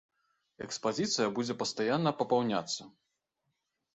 [0.67, 2.81] Экспазіцыя будзе пастаянна папаўняцца.